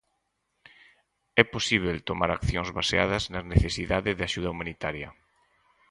[1.41, 5.09] É posíbel tomar accións baseadas na necesidade de axuda humanitaria.